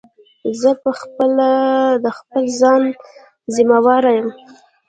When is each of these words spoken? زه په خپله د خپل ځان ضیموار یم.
زه 0.59 0.69
په 0.83 0.91
خپله 1.01 1.47
د 2.03 2.05
خپل 2.17 2.43
ځان 2.59 2.81
ضیموار 3.55 4.03
یم. 4.17 4.27